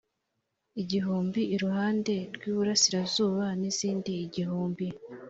igihumbi 0.81 1.41
iruhande 1.55 2.15
rw 2.35 2.41
iburasirazuba 2.51 3.45
n 3.59 3.61
izindi 3.71 4.11
igihumbi 4.25 4.87